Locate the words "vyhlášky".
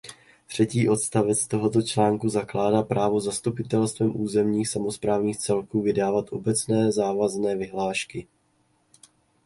7.55-8.27